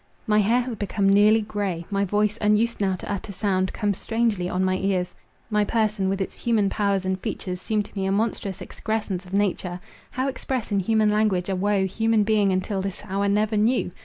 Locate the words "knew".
13.57-13.91